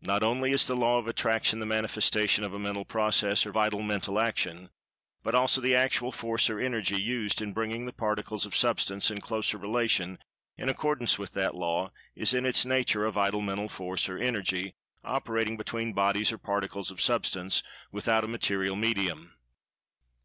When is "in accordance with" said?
10.58-11.30